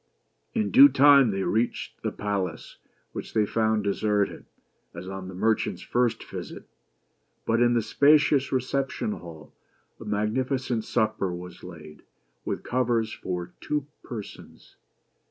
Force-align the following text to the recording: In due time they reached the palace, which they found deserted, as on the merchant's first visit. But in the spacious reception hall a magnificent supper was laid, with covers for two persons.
In 0.55 0.71
due 0.71 0.89
time 0.89 1.29
they 1.29 1.43
reached 1.43 2.01
the 2.01 2.11
palace, 2.11 2.77
which 3.11 3.35
they 3.35 3.45
found 3.45 3.83
deserted, 3.83 4.47
as 4.95 5.07
on 5.07 5.27
the 5.27 5.35
merchant's 5.35 5.83
first 5.83 6.23
visit. 6.23 6.67
But 7.45 7.61
in 7.61 7.75
the 7.75 7.83
spacious 7.83 8.51
reception 8.51 9.11
hall 9.11 9.53
a 9.99 10.05
magnificent 10.05 10.85
supper 10.85 11.31
was 11.31 11.63
laid, 11.63 12.01
with 12.45 12.63
covers 12.63 13.13
for 13.13 13.51
two 13.59 13.85
persons. 14.01 14.75